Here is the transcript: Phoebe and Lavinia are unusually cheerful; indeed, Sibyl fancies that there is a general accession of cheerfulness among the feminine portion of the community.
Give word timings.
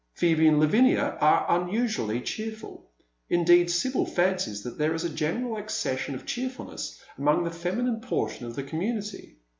Phoebe 0.15 0.47
and 0.47 0.59
Lavinia 0.59 1.15
are 1.21 1.45
unusually 1.61 2.21
cheerful; 2.21 2.89
indeed, 3.29 3.69
Sibyl 3.69 4.03
fancies 4.07 4.63
that 4.63 4.79
there 4.79 4.95
is 4.95 5.03
a 5.03 5.09
general 5.11 5.57
accession 5.57 6.15
of 6.15 6.25
cheerfulness 6.25 6.99
among 7.19 7.43
the 7.43 7.51
feminine 7.51 8.01
portion 8.01 8.47
of 8.47 8.55
the 8.55 8.63
community. 8.63 9.37